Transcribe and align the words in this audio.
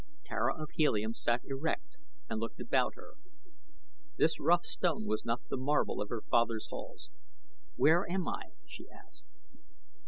Tara 0.25 0.55
of 0.59 0.71
Helium 0.71 1.13
sat 1.13 1.41
erect 1.45 1.99
and 2.27 2.39
looked 2.39 2.59
about 2.59 2.95
her. 2.95 3.11
This 4.17 4.39
rough 4.39 4.65
stone 4.65 5.05
was 5.05 5.23
not 5.25 5.47
the 5.47 5.57
marble 5.57 6.01
of 6.01 6.09
her 6.09 6.21
father's 6.23 6.65
halls. 6.71 7.11
"Where 7.75 8.09
am 8.11 8.27
I?" 8.27 8.53
she 8.65 8.89
asked. 8.89 9.25